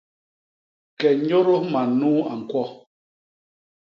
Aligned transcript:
Ke 0.99 1.09
nyôdôs 1.25 1.63
man 1.71 1.89
nuu 1.99 2.19
a 2.31 2.33
ñkwo. 2.41 2.63